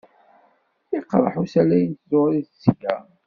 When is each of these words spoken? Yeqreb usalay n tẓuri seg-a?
Yeqreb 0.93 1.35
usalay 1.43 1.83
n 1.87 1.93
tẓuri 2.07 2.41
seg-a? 2.61 2.95